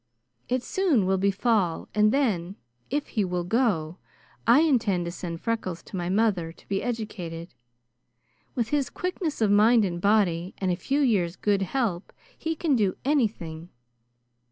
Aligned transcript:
It 0.49 0.63
soon 0.63 1.05
will 1.05 1.19
be 1.19 1.29
fall, 1.29 1.87
and 1.93 2.11
then, 2.11 2.55
if 2.89 3.09
he 3.09 3.23
will 3.23 3.43
go, 3.43 3.99
I 4.47 4.61
intend 4.61 5.05
to 5.05 5.11
send 5.11 5.41
Freckles 5.41 5.83
to 5.83 5.95
my 5.95 6.09
mother 6.09 6.51
to 6.51 6.67
be 6.67 6.81
educated. 6.81 7.53
With 8.55 8.69
his 8.69 8.89
quickness 8.89 9.41
of 9.41 9.51
mind 9.51 9.85
and 9.85 10.01
body 10.01 10.55
and 10.57 10.71
a 10.71 10.75
few 10.75 11.01
years' 11.01 11.35
good 11.35 11.61
help 11.61 12.11
he 12.35 12.55
can 12.55 12.75
do 12.75 12.95
anything. 13.05 13.69